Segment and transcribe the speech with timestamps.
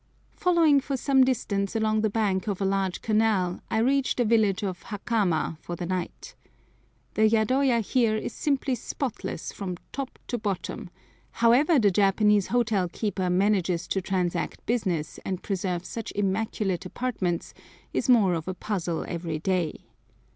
[0.35, 4.63] Following for some distance along the bank of a large canal I reach the village
[4.63, 6.33] of Hakama for the night.
[7.13, 10.89] The yadoya here is simply spotless from top to bottom;
[11.33, 17.53] however the Japanese hotel keeper manages to transact business and preserve such immaculate apartments
[17.93, 19.81] is more of a puzzle every day.